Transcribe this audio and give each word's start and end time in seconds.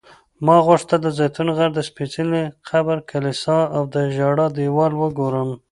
ما 0.45 0.55
غوښتل 0.67 0.99
د 1.03 1.07
زیتون 1.17 1.47
غر، 1.57 1.69
د 1.75 1.79
سپېڅلي 1.89 2.43
قبر 2.69 2.97
کلیسا 3.09 3.57
او 3.75 3.83
د 3.93 3.95
ژړا 4.15 4.47
دیوال 4.57 4.91
وګورم. 5.01 5.49